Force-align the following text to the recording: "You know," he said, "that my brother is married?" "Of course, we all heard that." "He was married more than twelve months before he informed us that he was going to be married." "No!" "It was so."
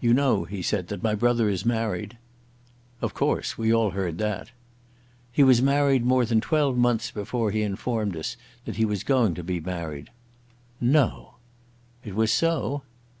"You 0.00 0.14
know," 0.14 0.44
he 0.44 0.62
said, 0.62 0.86
"that 0.86 1.02
my 1.02 1.16
brother 1.16 1.48
is 1.48 1.66
married?" 1.66 2.16
"Of 3.02 3.12
course, 3.12 3.58
we 3.58 3.74
all 3.74 3.90
heard 3.90 4.18
that." 4.18 4.52
"He 5.32 5.42
was 5.42 5.60
married 5.60 6.04
more 6.06 6.24
than 6.24 6.40
twelve 6.40 6.76
months 6.76 7.10
before 7.10 7.50
he 7.50 7.62
informed 7.62 8.16
us 8.16 8.36
that 8.66 8.76
he 8.76 8.84
was 8.84 9.02
going 9.02 9.34
to 9.34 9.42
be 9.42 9.58
married." 9.58 10.10
"No!" 10.80 11.38
"It 12.04 12.14
was 12.14 12.30
so." 12.30 12.82